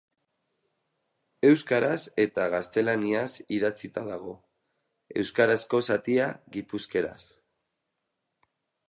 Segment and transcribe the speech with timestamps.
[1.49, 4.33] Euskaraz eta gaztelaniaz idatzita dago;
[5.25, 7.23] euskarazko zatia, gipuzkeraz.